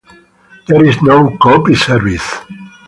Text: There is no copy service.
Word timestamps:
There 0.67 0.83
is 0.83 0.99
no 1.03 1.37
copy 1.39 1.75
service. 1.75 2.39